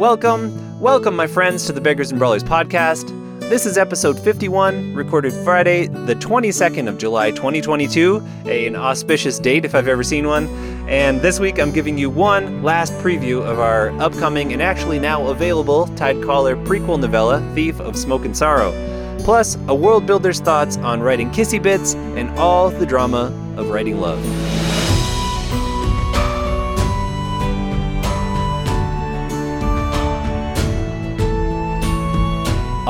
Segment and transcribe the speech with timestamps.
[0.00, 3.10] Welcome, welcome, my friends, to the Beggars and Brawlers podcast.
[3.50, 8.16] This is episode 51, recorded Friday, the 22nd of July, 2022,
[8.46, 10.46] an auspicious date if I've ever seen one.
[10.88, 15.26] And this week I'm giving you one last preview of our upcoming and actually now
[15.26, 18.72] available Tide Caller prequel novella, Thief of Smoke and Sorrow.
[19.18, 23.26] Plus, a world builder's thoughts on writing kissy bits and all the drama
[23.58, 24.18] of writing love.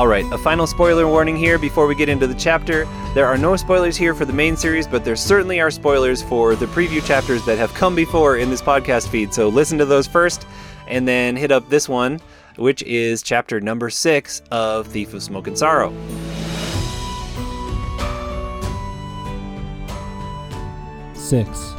[0.01, 2.85] All right, a final spoiler warning here before we get into the chapter.
[3.13, 6.55] There are no spoilers here for the main series, but there certainly are spoilers for
[6.55, 9.31] the preview chapters that have come before in this podcast feed.
[9.31, 10.47] So listen to those first
[10.87, 12.19] and then hit up this one,
[12.55, 15.93] which is chapter number six of Thief of Smoke and Sorrow.
[21.13, 21.75] Six.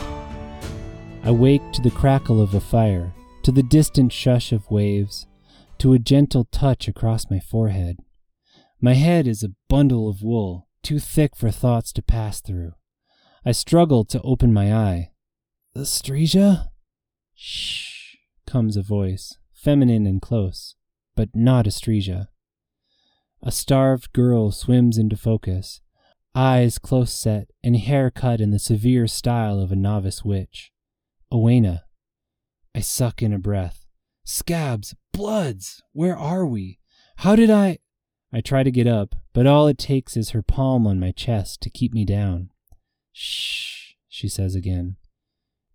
[1.25, 3.13] I wake to the crackle of a fire,
[3.43, 5.27] to the distant shush of waves,
[5.79, 7.99] to a gentle touch across my forehead.
[8.85, 12.73] My head is a bundle of wool, too thick for thoughts to pass through.
[13.45, 15.13] I struggle to open my eye.
[15.77, 16.71] Astresia?
[17.33, 20.75] Shh, comes a voice, feminine and close,
[21.15, 22.27] but not Astresia.
[23.41, 25.81] A starved girl swims into focus,
[26.35, 30.73] eyes close set and hair cut in the severe style of a novice witch.
[31.31, 31.85] Owena.
[32.75, 33.87] I suck in a breath.
[34.25, 36.81] Scabs, bloods, where are we?
[37.19, 37.79] How did I?
[38.33, 41.61] I try to get up, but all it takes is her palm on my chest
[41.63, 42.51] to keep me down.
[43.13, 44.97] Shh, she says again.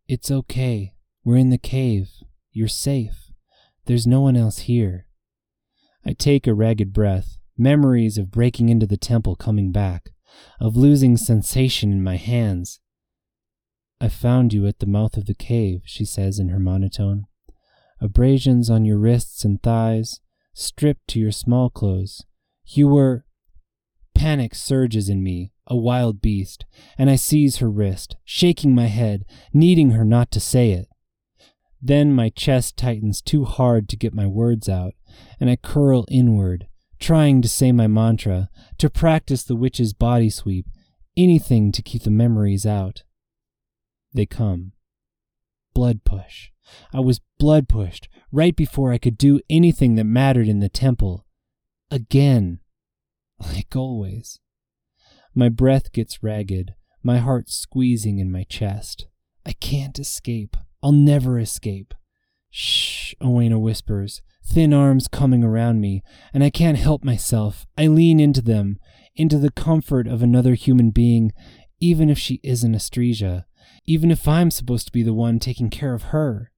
[0.07, 0.93] It's okay.
[1.23, 2.09] We're in the cave.
[2.51, 3.31] You're safe.
[3.85, 5.05] There's no one else here.
[6.05, 10.11] I take a ragged breath, memories of breaking into the temple coming back,
[10.59, 12.79] of losing sensation in my hands.
[13.99, 17.25] I found you at the mouth of the cave, she says in her monotone.
[17.99, 20.21] Abrasions on your wrists and thighs,
[20.53, 22.23] stripped to your small clothes.
[22.67, 23.25] You were.
[24.13, 26.65] Panic surges in me, a wild beast,
[26.97, 30.87] and I seize her wrist, shaking my head, needing her not to say it.
[31.81, 34.93] Then my chest tightens too hard to get my words out,
[35.39, 36.67] and I curl inward,
[36.99, 38.49] trying to say my mantra,
[38.79, 40.65] to practice the witch's body sweep,
[41.15, 43.03] anything to keep the memories out.
[44.13, 44.71] They come.
[45.73, 46.49] Blood push.
[46.91, 51.25] I was blood pushed right before I could do anything that mattered in the temple.
[51.91, 52.59] Again.
[53.39, 54.39] Like always.
[55.35, 59.07] My breath gets ragged, my heart squeezing in my chest.
[59.45, 60.57] I can't escape.
[60.81, 61.93] I'll never escape.
[62.49, 66.03] Shh, Owena whispers, thin arms coming around me,
[66.33, 67.65] and I can't help myself.
[67.77, 68.79] I lean into them,
[69.15, 71.33] into the comfort of another human being,
[71.79, 73.45] even if she isn't Astresia,
[73.85, 76.51] even if I'm supposed to be the one taking care of her.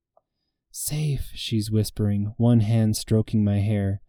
[0.72, 4.02] Safe, she's whispering, one hand stroking my hair.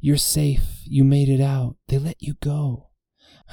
[0.00, 0.82] You're safe.
[0.84, 1.76] You made it out.
[1.86, 2.88] They let you go.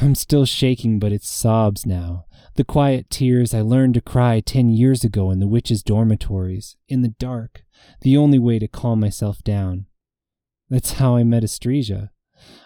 [0.01, 2.25] I'm still shaking, but it's sobs now.
[2.55, 7.01] The quiet tears I learned to cry ten years ago in the witches' dormitories, in
[7.01, 7.63] the dark,
[8.01, 9.85] the only way to calm myself down.
[10.69, 12.09] That's how I met Astresia.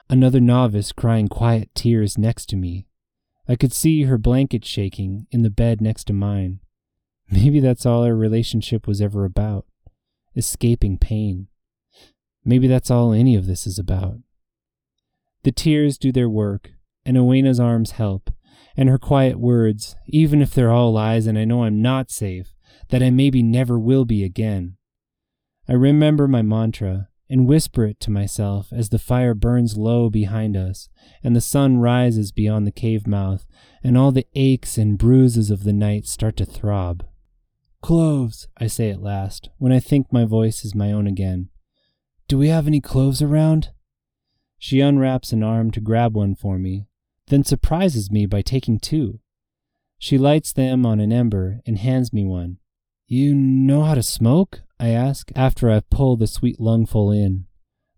[0.10, 2.88] Another novice crying quiet tears next to me.
[3.48, 6.62] I could see her blanket shaking in the bed next to mine.
[7.30, 9.66] Maybe that's all our relationship was ever about
[10.36, 11.48] escaping pain.
[12.46, 14.18] Maybe that's all any of this is about.
[15.44, 16.72] The tears do their work,
[17.06, 18.30] and Owena's arms help,
[18.76, 22.56] and her quiet words, even if they're all lies and I know I'm not safe,
[22.90, 24.78] that I maybe never will be again.
[25.68, 30.58] I remember my mantra and whisper it to myself as the fire burns low behind
[30.58, 30.90] us
[31.24, 33.46] and the sun rises beyond the cave mouth
[33.84, 37.06] and all the aches and bruises of the night start to throb.
[37.82, 41.50] Cloves, I say at last, when I think my voice is my own again.
[42.28, 43.70] Do we have any cloves around?
[44.58, 46.88] She unwraps an arm to grab one for me,
[47.28, 49.20] then surprises me by taking two.
[49.98, 52.58] She lights them on an ember and hands me one.
[53.08, 54.62] You know how to smoke?
[54.80, 57.46] I ask after I've pulled the sweet lungful in.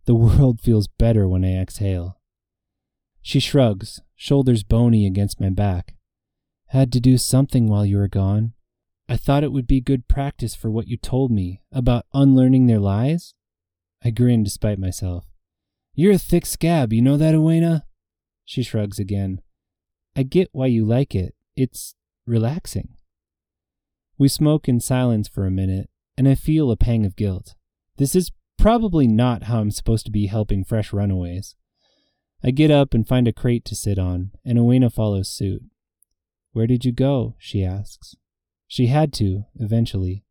[0.05, 2.19] The world feels better when I exhale.
[3.21, 5.95] She shrugs, shoulders bony against my back.
[6.67, 8.53] Had to do something while you were gone.
[9.11, 12.79] I thought it would be good practice for what you told me about unlearning their
[12.79, 13.33] lies.
[14.01, 15.25] I grin despite myself.
[15.93, 17.83] You're a thick scab, you know that, Owena?
[18.45, 19.41] She shrugs again.
[20.15, 21.35] I get why you like it.
[21.57, 21.93] It's
[22.25, 22.95] relaxing.
[24.17, 27.55] We smoke in silence for a minute, and I feel a pang of guilt.
[27.97, 31.57] This is probably not how I'm supposed to be helping fresh runaways.
[32.41, 35.63] I get up and find a crate to sit on, and Owena follows suit.
[36.53, 37.35] Where did you go?
[37.37, 38.15] she asks.
[38.71, 40.23] She had to, eventually.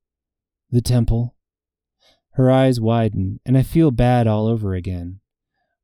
[0.70, 1.34] The temple.
[2.30, 5.20] Her eyes widen, and I feel bad all over again.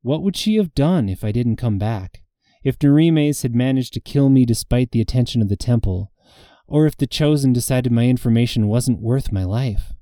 [0.00, 2.22] What would she have done if I didn't come back?
[2.64, 6.12] If Narimes had managed to kill me despite the attention of the temple?
[6.66, 9.92] Or if the Chosen decided my information wasn't worth my life?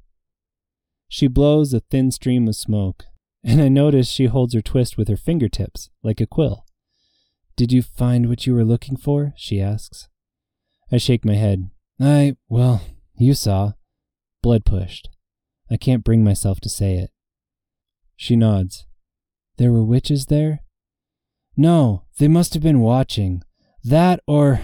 [1.08, 3.06] She blows a thin stream of smoke,
[3.42, 6.66] and I notice she holds her twist with her fingertips, like a quill.
[7.56, 9.32] Did you find what you were looking for?
[9.36, 10.08] she asks.
[10.92, 11.70] I shake my head.
[12.00, 12.82] I, well,
[13.16, 13.72] you saw.
[14.42, 15.08] Blood pushed.
[15.70, 17.10] I can't bring myself to say it.
[18.16, 18.86] She nods.
[19.56, 20.60] There were witches there?
[21.56, 23.42] No, they must have been watching.
[23.82, 24.60] That or.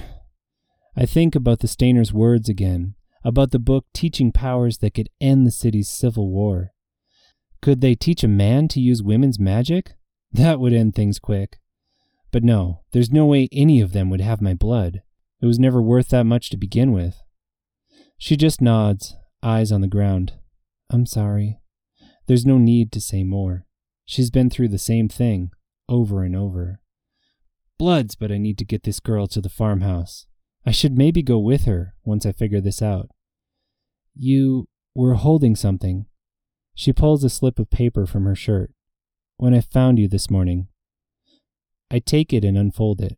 [0.97, 2.95] I think about the Stainer's words again,
[3.25, 6.73] about the book teaching powers that could end the city's civil war.
[7.63, 9.93] Could they teach a man to use women's magic?
[10.33, 11.59] That would end things quick.
[12.33, 15.03] But no, there's no way any of them would have my blood.
[15.43, 17.23] It was never worth that much to begin with.
[18.19, 20.35] She just nods, eyes on the ground.
[20.91, 21.59] I'm sorry.
[22.27, 23.65] There's no need to say more.
[24.05, 25.51] She's been through the same thing,
[25.89, 26.81] over and over.
[27.79, 30.27] Bloods, but I need to get this girl to the farmhouse.
[30.67, 33.09] I should maybe go with her once I figure this out.
[34.15, 36.07] You were holding something.
[36.75, 38.73] She pulls a slip of paper from her shirt.
[39.37, 40.69] When I found you this morning.
[41.91, 43.17] I take it and unfold it.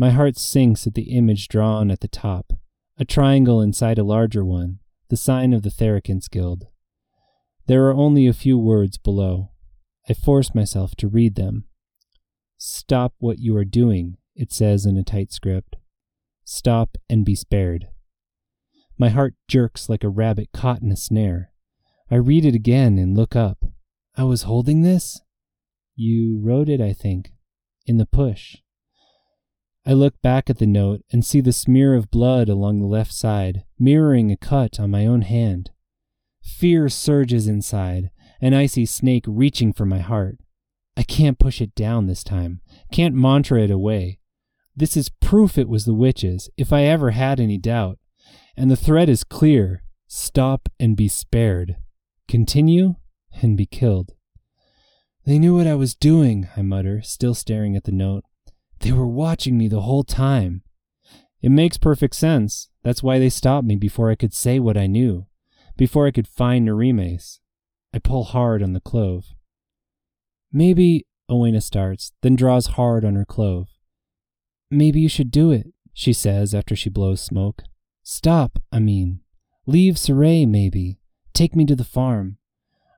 [0.00, 2.52] My heart sinks at the image drawn at the top,
[2.98, 4.78] a triangle inside a larger one,
[5.08, 6.68] the sign of the Therakins Guild.
[7.66, 9.50] There are only a few words below.
[10.08, 11.64] I force myself to read them.
[12.58, 15.74] Stop what you are doing, it says in a tight script.
[16.44, 17.88] Stop and be spared.
[18.98, 21.50] My heart jerks like a rabbit caught in a snare.
[22.08, 23.64] I read it again and look up.
[24.16, 25.20] I was holding this?
[25.96, 27.32] You wrote it, I think,
[27.84, 28.58] in the push.
[29.86, 33.12] I look back at the note and see the smear of blood along the left
[33.12, 35.70] side, mirroring a cut on my own hand.
[36.42, 38.10] Fear surges inside,
[38.40, 40.38] an icy snake reaching for my heart.
[40.96, 42.60] I can't push it down this time,
[42.92, 44.18] can't mantra it away.
[44.76, 47.98] This is proof it was the witches, if I ever had any doubt.
[48.56, 51.76] And the threat is clear stop and be spared,
[52.26, 52.96] continue
[53.42, 54.14] and be killed.
[55.24, 58.24] They knew what I was doing, I mutter, still staring at the note.
[58.80, 60.62] They were watching me the whole time.
[61.40, 62.68] It makes perfect sense.
[62.82, 65.26] That's why they stopped me before I could say what I knew
[65.78, 67.38] before I could find Narimes.
[67.94, 69.28] I pull hard on the clove.
[70.52, 73.68] Maybe, Owena starts, then draws hard on her clove.
[74.70, 77.62] Maybe you should do it, she says after she blows smoke.
[78.02, 79.20] Stop, I mean.
[79.66, 80.98] Leave Saray, maybe.
[81.32, 82.38] Take me to the farm.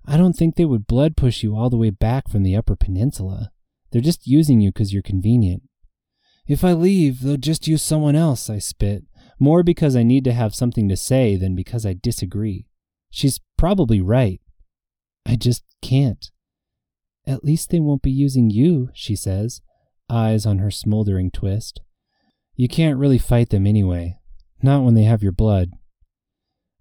[0.07, 2.77] I don't think they would blood push you all the way back from the Upper
[2.77, 3.53] Peninsula.
[3.93, 5.65] They're just using you because you're convenient.
[6.51, 9.05] If I leave, they'll just use someone else, I spit,
[9.39, 12.67] more because I need to have something to say than because I disagree.
[13.09, 14.41] She's probably right.
[15.25, 16.29] I just can't.
[17.25, 19.61] At least they won't be using you, she says,
[20.09, 21.83] eyes on her smoldering twist.
[22.57, 24.19] You can't really fight them anyway,
[24.61, 25.71] not when they have your blood.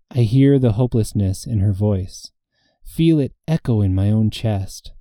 [0.10, 2.31] I hear the hopelessness in her voice,
[2.83, 4.94] feel it echo in my own chest,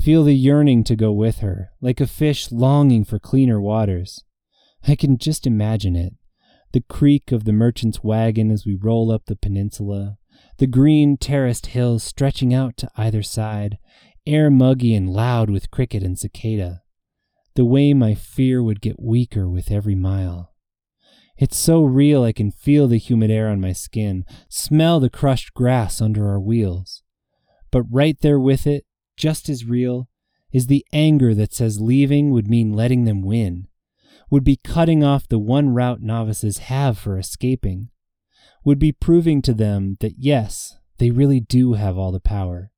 [0.00, 4.24] feel the yearning to go with her, like a fish longing for cleaner waters.
[4.86, 6.14] I can just imagine it
[6.72, 10.16] the creak of the merchant's wagon as we roll up the peninsula,
[10.58, 13.78] the green terraced hills stretching out to either side,
[14.26, 16.82] air muggy and loud with cricket and cicada.
[17.56, 20.52] The way my fear would get weaker with every mile.
[21.36, 25.54] It's so real I can feel the humid air on my skin, smell the crushed
[25.54, 27.02] grass under our wheels.
[27.72, 28.84] But right there with it,
[29.20, 30.08] just as real,
[30.50, 33.68] is the anger that says leaving would mean letting them win,
[34.30, 37.90] would be cutting off the one route novices have for escaping
[38.64, 42.70] would be proving to them that yes, they really do have all the power.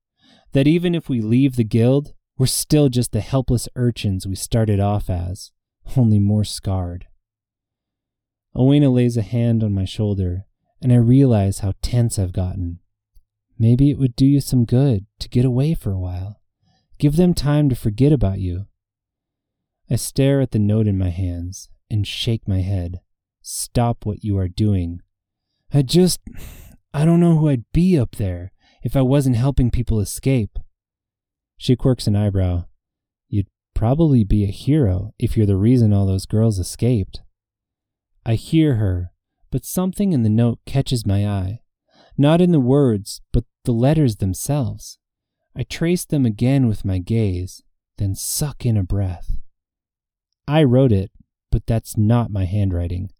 [0.53, 4.79] That even if we leave the guild, we're still just the helpless urchins we started
[4.79, 5.51] off as,
[5.97, 7.07] only more scarred.
[8.55, 10.45] Owena lays a hand on my shoulder,
[10.81, 12.79] and I realize how tense I've gotten.
[13.57, 16.39] Maybe it would do you some good to get away for a while.
[16.97, 18.67] Give them time to forget about you.
[19.89, 23.01] I stare at the note in my hands and shake my head.
[23.41, 25.01] Stop what you are doing
[25.73, 26.19] I just,
[26.93, 28.51] I don't know who I'd be up there
[28.83, 30.59] if I wasn't helping people escape.
[31.57, 32.65] She quirks an eyebrow.
[33.29, 37.21] You'd probably be a hero if you're the reason all those girls escaped.
[38.25, 39.11] I hear her,
[39.51, 41.61] but something in the note catches my eye.
[42.17, 44.99] Not in the words, but the letters themselves.
[45.55, 47.63] I trace them again with my gaze,
[47.97, 49.37] then suck in a breath.
[50.47, 51.11] I wrote it,
[51.51, 53.11] but that's not my handwriting.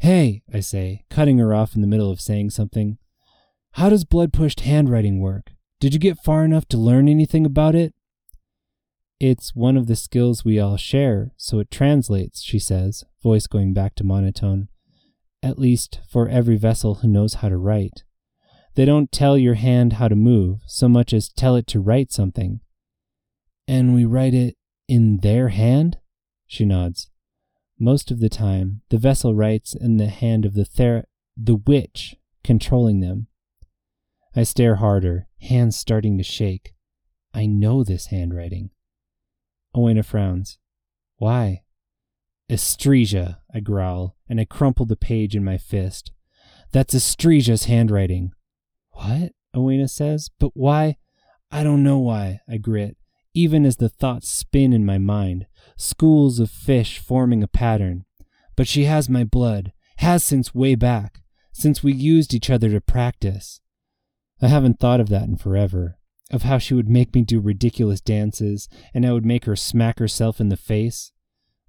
[0.00, 2.98] Hey, I say, cutting her off in the middle of saying something.
[3.72, 5.52] How does blood pushed handwriting work?
[5.80, 7.94] Did you get far enough to learn anything about it?
[9.20, 13.74] It's one of the skills we all share, so it translates, she says, voice going
[13.74, 14.68] back to monotone.
[15.42, 18.04] At least for every vessel who knows how to write.
[18.76, 22.12] They don't tell your hand how to move so much as tell it to write
[22.12, 22.60] something.
[23.66, 24.56] And we write it
[24.86, 25.98] in their hand?
[26.46, 27.10] She nods.
[27.80, 31.06] Most of the time, the vessel writes in the hand of the ther-
[31.36, 33.28] the witch controlling them.
[34.34, 36.74] I stare harder, hands starting to shake.
[37.32, 38.70] I know this handwriting.
[39.74, 40.58] Owena frowns.
[41.16, 41.62] Why?
[42.50, 46.12] Estresia, I growl, and I crumple the page in my fist.
[46.72, 48.32] That's Estresia's handwriting.
[48.96, 49.32] What?
[49.54, 50.30] Owena says.
[50.38, 50.96] But why?
[51.50, 52.96] I don't know why, I grit,
[53.34, 58.04] even as the thoughts spin in my mind, schools of fish forming a pattern.
[58.56, 61.22] But she has my blood, has since way back,
[61.52, 63.60] since we used each other to practice.
[64.42, 65.98] I haven't thought of that in forever,
[66.30, 69.98] of how she would make me do ridiculous dances and I would make her smack
[69.98, 71.12] herself in the face.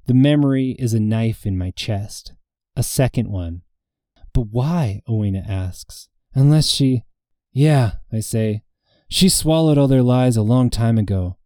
[0.07, 2.33] The memory is a knife in my chest,
[2.75, 3.61] a second one.
[4.33, 5.01] But why?
[5.07, 6.09] Owena asks.
[6.33, 7.03] Unless she.
[7.57, 8.61] Yeah, I say.
[9.09, 11.37] She swallowed all their lies a long time ago.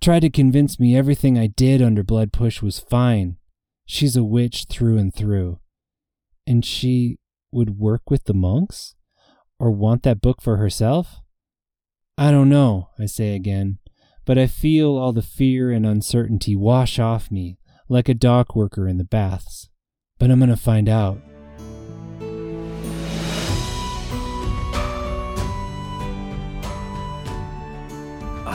[0.00, 3.38] Tried to convince me everything I did under Blood Push was fine.
[3.84, 5.58] She's a witch through and through.
[6.46, 7.18] And she
[7.50, 8.94] would work with the monks?
[9.58, 11.16] Or want that book for herself?
[12.16, 13.78] I don't know, I say again,
[14.24, 18.86] but I feel all the fear and uncertainty wash off me like a dock worker
[18.86, 19.68] in the baths.
[20.20, 21.20] But I'm going to find out.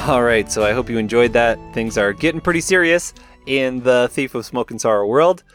[0.05, 1.57] All right, so I hope you enjoyed that.
[1.74, 3.13] Things are getting pretty serious
[3.45, 5.45] in the Thief of Smoke and Sorrow world.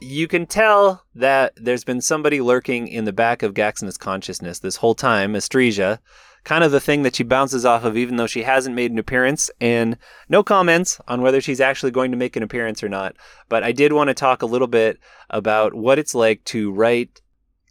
[0.00, 4.74] You can tell that there's been somebody lurking in the back of Gaxna's consciousness this
[4.74, 6.00] whole time, Estresia,
[6.42, 8.98] kind of the thing that she bounces off of, even though she hasn't made an
[8.98, 9.52] appearance.
[9.60, 9.96] And
[10.28, 13.14] no comments on whether she's actually going to make an appearance or not.
[13.48, 14.98] But I did want to talk a little bit
[15.30, 17.22] about what it's like to write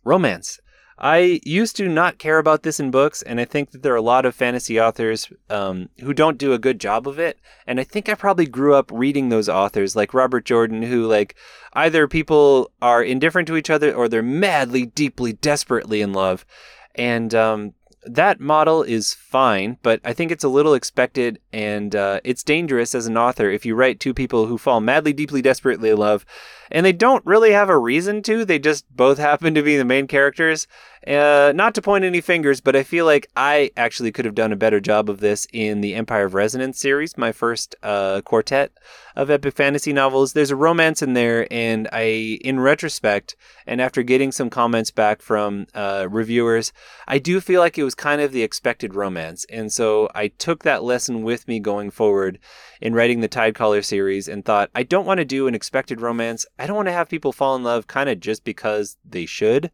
[0.05, 0.60] romance.
[1.03, 3.98] I used to not care about this in books, and I think that there are
[3.98, 7.39] a lot of fantasy authors um, who don't do a good job of it.
[7.65, 11.36] And I think I probably grew up reading those authors, like Robert Jordan, who, like,
[11.74, 16.46] either people are indifferent to each other or they're madly, deeply, desperately in love.
[16.93, 17.74] And um,
[18.05, 22.93] that model is fine, but I think it's a little expected and uh, it's dangerous
[22.93, 26.27] as an author if you write two people who fall madly, deeply, desperately in love
[26.72, 28.46] and they don't really have a reason to.
[28.46, 30.67] They just both happen to be the main characters.
[31.08, 34.51] Uh, not to point any fingers, but I feel like I actually could have done
[34.51, 38.72] a better job of this in the Empire of Resonance series, my first uh, quartet
[39.15, 40.34] of epic fantasy novels.
[40.34, 45.24] There's a romance in there, and I, in retrospect, and after getting some comments back
[45.24, 46.72] from uh, reviewers,
[47.08, 49.43] I do feel like it was kind of the expected romance.
[49.50, 52.38] And so I took that lesson with me going forward
[52.79, 56.46] in writing the Tidecaller series and thought, I don't want to do an expected romance.
[56.60, 59.72] I don't want to have people fall in love kind of just because they should.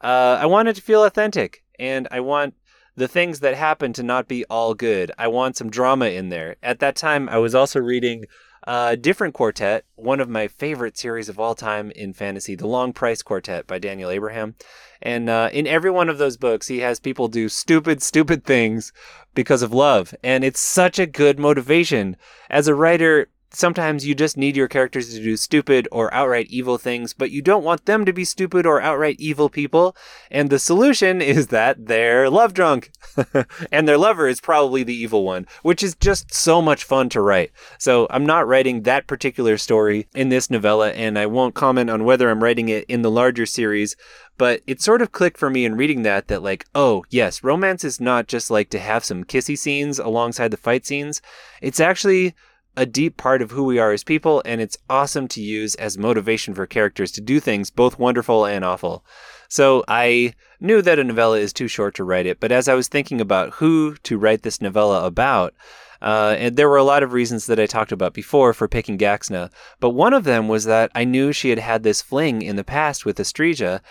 [0.00, 2.54] Uh, I want it to feel authentic, and I want
[2.96, 5.12] the things that happen to not be all good.
[5.18, 6.56] I want some drama in there.
[6.62, 8.24] At that time, I was also reading
[8.64, 12.92] a different quartet, one of my favorite series of all time in fantasy, The Long
[12.92, 14.54] Price Quartet by Daniel Abraham.
[15.00, 18.92] And uh, in every one of those books, he has people do stupid, stupid things
[19.34, 20.14] because of love.
[20.22, 22.16] And it's such a good motivation.
[22.50, 26.78] As a writer, sometimes you just need your characters to do stupid or outright evil
[26.78, 29.96] things, but you don't want them to be stupid or outright evil people.
[30.30, 32.90] And the solution is that they're love drunk.
[33.72, 37.20] and their lover is probably the evil one, which is just so much fun to
[37.20, 37.52] write.
[37.78, 42.04] So I'm not writing that particular story in this novella, and I won't comment on
[42.04, 43.96] whether I'm writing it in the larger series.
[44.38, 47.84] But it sort of clicked for me in reading that that like, oh yes, romance
[47.84, 51.20] is not just like to have some kissy scenes alongside the fight scenes.
[51.60, 52.34] It's actually
[52.80, 55.98] a deep part of who we are as people, and it's awesome to use as
[55.98, 59.04] motivation for characters to do things both wonderful and awful.
[59.50, 62.74] So I knew that a novella is too short to write it, but as I
[62.74, 65.52] was thinking about who to write this novella about,
[66.00, 68.96] uh, and there were a lot of reasons that I talked about before for picking
[68.96, 72.56] Gaxna, but one of them was that I knew she had had this fling in
[72.56, 73.82] the past with Estresia,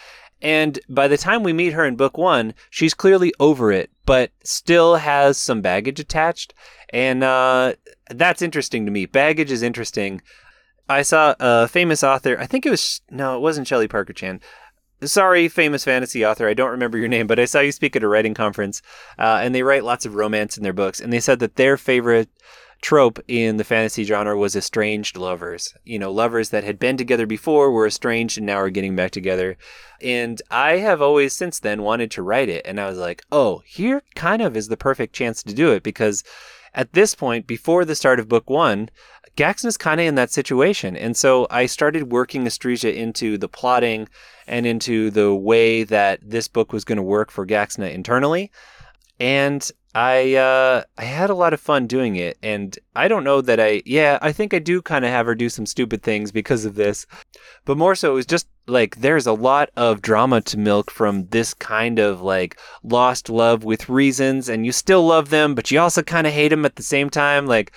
[0.41, 4.31] and by the time we meet her in book one, she's clearly over it, but
[4.43, 6.53] still has some baggage attached.
[6.89, 7.73] And uh,
[8.09, 9.05] that's interesting to me.
[9.05, 10.21] Baggage is interesting.
[10.87, 14.41] I saw a famous author, I think it was, no, it wasn't Shelley Parker Chan.
[15.03, 16.47] Sorry, famous fantasy author.
[16.47, 18.81] I don't remember your name, but I saw you speak at a writing conference,
[19.17, 20.99] uh, and they write lots of romance in their books.
[20.99, 22.27] And they said that their favorite
[22.81, 25.73] trope in the fantasy genre was estranged lovers.
[25.83, 29.11] You know, lovers that had been together before were estranged and now are getting back
[29.11, 29.57] together.
[30.01, 32.65] And I have always since then wanted to write it.
[32.65, 35.83] And I was like, oh, here kind of is the perfect chance to do it
[35.83, 36.23] because
[36.73, 38.89] at this point, before the start of book one,
[39.35, 40.95] Gaxna's kind of in that situation.
[40.95, 44.07] And so I started working Astresia into the plotting
[44.47, 48.51] and into the way that this book was going to work for Gaxna internally.
[49.19, 53.41] And I uh, I had a lot of fun doing it, and I don't know
[53.41, 56.31] that I yeah I think I do kind of have her do some stupid things
[56.31, 57.07] because of this,
[57.65, 61.27] but more so it was just like there's a lot of drama to milk from
[61.29, 65.79] this kind of like lost love with reasons, and you still love them, but you
[65.79, 67.73] also kind of hate them at the same time, like.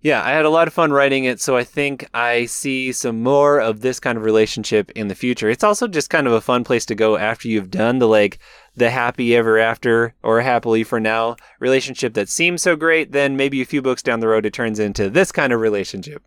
[0.00, 3.20] Yeah, I had a lot of fun writing it, so I think I see some
[3.20, 5.50] more of this kind of relationship in the future.
[5.50, 8.38] It's also just kind of a fun place to go after you've done the like
[8.76, 13.60] the happy ever after or happily for now relationship that seems so great, then maybe
[13.60, 16.22] a few books down the road it turns into this kind of relationship.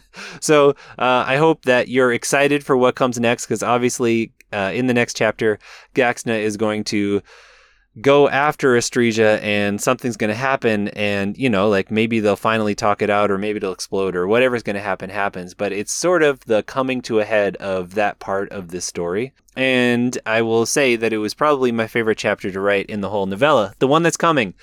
[0.40, 4.88] so uh, I hope that you're excited for what comes next because obviously uh, in
[4.88, 5.60] the next chapter,
[5.94, 7.22] Gaxna is going to
[8.00, 12.74] go after Astresia and something's going to happen and you know like maybe they'll finally
[12.74, 15.54] talk it out or maybe it'll explode or whatever's going to happen happens.
[15.54, 19.32] But it's sort of the coming to a head of that part of this story.
[19.56, 23.10] And I will say that it was probably my favorite chapter to write in the
[23.10, 24.54] whole novella the one that's coming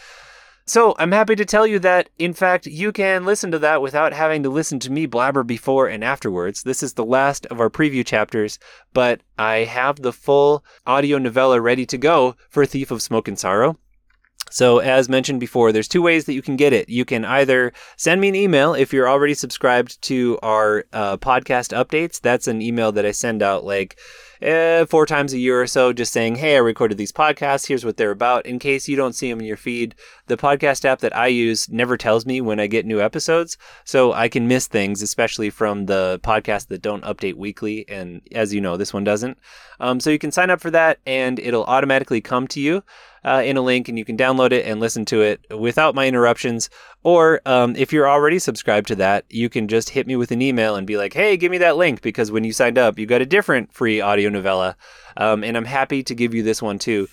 [0.70, 4.14] so I'm happy to tell you that, in fact, you can listen to that without
[4.14, 6.62] having to listen to me blabber before and afterwards.
[6.62, 8.60] This is the last of our preview chapters,
[8.94, 13.40] but I have the full audio novella ready to go for Thief of Smoke and
[13.40, 13.80] Sorrow.
[14.52, 16.88] So, as mentioned before, there's two ways that you can get it.
[16.88, 21.76] You can either send me an email if you're already subscribed to our uh, podcast
[21.76, 22.22] updates.
[22.22, 23.98] That's an email that I send out like
[24.42, 27.68] uh, four times a year or so, just saying, hey, I recorded these podcasts.
[27.68, 28.46] Here's what they're about.
[28.46, 29.96] In case you don't see them in your feed,
[30.28, 33.58] the podcast app that I use never tells me when I get new episodes.
[33.84, 37.88] So I can miss things, especially from the podcasts that don't update weekly.
[37.90, 39.38] And as you know, this one doesn't.
[39.80, 42.84] Um, so you can sign up for that and it'll automatically come to you
[43.24, 46.08] uh, in a link and you can download it and listen to it without my
[46.08, 46.70] interruptions.
[47.04, 50.42] Or um, if you're already subscribed to that, you can just hit me with an
[50.42, 53.06] email and be like, hey, give me that link because when you signed up, you
[53.06, 54.76] got a different free audio novella.
[55.16, 57.08] Um, and I'm happy to give you this one too.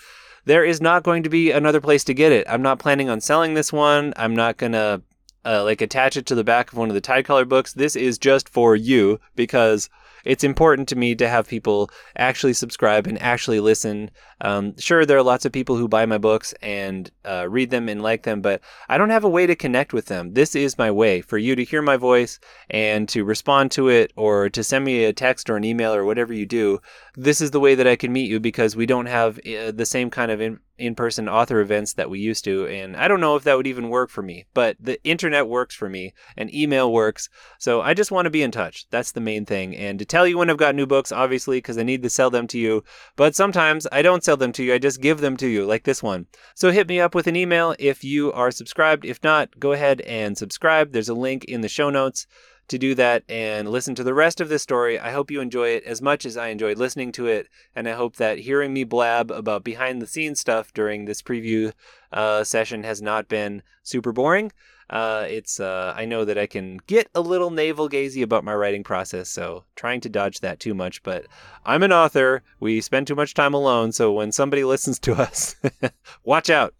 [0.44, 2.46] There is not going to be another place to get it.
[2.48, 4.12] I'm not planning on selling this one.
[4.16, 5.02] I'm not going to
[5.44, 7.72] uh, like attach it to the back of one of the Tidecaller books.
[7.72, 9.88] This is just for you because
[10.26, 14.10] it's important to me to have people actually subscribe and actually listen.
[14.40, 17.88] Um, sure, there are lots of people who buy my books and uh, read them
[17.88, 20.34] and like them, but I don't have a way to connect with them.
[20.34, 24.12] This is my way for you to hear my voice and to respond to it
[24.16, 26.80] or to send me a text or an email or whatever you do.
[27.16, 29.86] This is the way that I can meet you because we don't have uh, the
[29.86, 33.34] same kind of in- in-person author events that we used to and i don't know
[33.34, 36.92] if that would even work for me but the internet works for me and email
[36.92, 37.28] works.
[37.58, 38.86] So i just want to be in touch.
[38.90, 39.74] That's the main thing.
[39.74, 42.30] And to tell you when i've got new books obviously because i need to sell
[42.30, 42.84] them to you
[43.16, 45.84] but sometimes i don't sell them to you i just give them to you like
[45.84, 46.26] this one.
[46.54, 49.04] So hit me up with an email if you are subscribed.
[49.04, 50.92] If not go ahead and subscribe.
[50.92, 52.26] There's a link in the show notes
[52.68, 54.98] to do that and listen to the rest of this story.
[54.98, 57.92] I hope you enjoy it as much as I enjoyed listening to it, and I
[57.92, 61.72] hope that hearing me blab about behind the scenes stuff during this preview
[62.12, 64.52] uh, session has not been super boring.
[64.88, 68.54] Uh, it's uh, I know that I can get a little navel gazy about my
[68.54, 71.02] writing process, so trying to dodge that too much.
[71.02, 71.26] But
[71.64, 72.42] I'm an author.
[72.60, 75.56] We spend too much time alone, so when somebody listens to us,
[76.24, 76.74] watch out.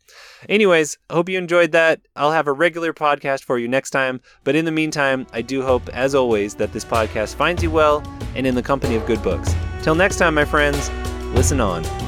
[0.48, 2.00] Anyways, hope you enjoyed that.
[2.14, 4.20] I'll have a regular podcast for you next time.
[4.44, 8.02] But in the meantime, I do hope, as always, that this podcast finds you well
[8.36, 9.54] and in the company of good books.
[9.82, 10.90] Till next time, my friends,
[11.34, 12.05] listen on.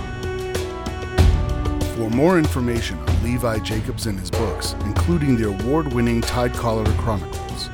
[1.99, 7.67] For more information on Levi Jacobs and his books, including the award winning Tidecaller Chronicles,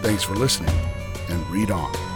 [0.00, 0.74] Thanks for listening,
[1.28, 2.13] and read on.